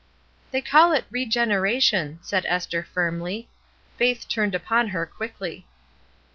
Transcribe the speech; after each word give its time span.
''"They 0.51 0.61
call 0.61 0.93
it 0.93 1.05
'regeneration/" 1.11 2.17
said 2.23 2.47
Esther, 2.47 2.81
firmly. 2.81 3.49
Faith 3.97 4.27
turned 4.27 4.55
upon 4.55 4.87
her 4.87 5.05
quickly. 5.05 5.67